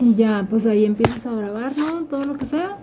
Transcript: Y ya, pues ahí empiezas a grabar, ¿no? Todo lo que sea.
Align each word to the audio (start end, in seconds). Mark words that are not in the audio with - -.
Y 0.00 0.14
ya, 0.14 0.46
pues 0.48 0.66
ahí 0.66 0.84
empiezas 0.84 1.24
a 1.26 1.32
grabar, 1.32 1.76
¿no? 1.76 2.04
Todo 2.04 2.24
lo 2.24 2.36
que 2.36 2.46
sea. 2.46 2.78